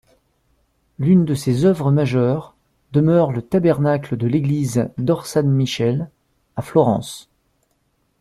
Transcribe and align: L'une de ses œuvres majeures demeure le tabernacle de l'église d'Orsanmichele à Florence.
L'une 0.97 1.25
de 1.25 1.35
ses 1.35 1.63
œuvres 1.63 1.91
majeures 1.91 2.55
demeure 2.91 3.31
le 3.31 3.43
tabernacle 3.43 4.17
de 4.17 4.25
l'église 4.25 4.89
d'Orsanmichele 4.97 6.09
à 6.55 6.63
Florence. 6.63 7.29